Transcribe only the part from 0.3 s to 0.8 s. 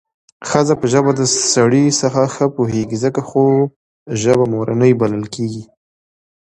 ښځه